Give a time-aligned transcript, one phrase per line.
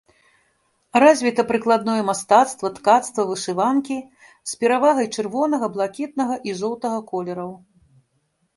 [1.03, 3.97] Развіта прыкладное мастацтва, ткацтва, вышыванкі
[4.53, 7.51] з перавагай чырвонага, блакітнага і жоўтага колераў.